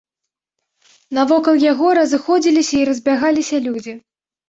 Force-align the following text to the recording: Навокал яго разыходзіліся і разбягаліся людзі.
Навокал 1.19 1.55
яго 1.65 1.87
разыходзіліся 2.01 2.75
і 2.83 2.91
разбягаліся 2.93 3.65
людзі. 3.71 3.93